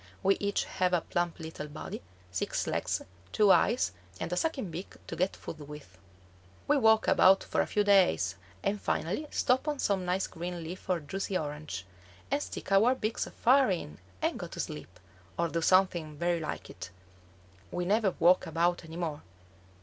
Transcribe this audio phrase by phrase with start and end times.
[0.23, 2.01] We each have a plump little body,
[2.31, 5.95] six legs, two eyes, and a sucking beak to get food with.
[6.67, 8.33] We walk about for a few days,
[8.63, 11.85] and finally stop on some nice green leaf or juicy orange,
[12.31, 14.99] and stick our beaks far in and go to sleep,
[15.37, 16.89] or do something very like it.
[17.69, 19.21] We never walk about any more.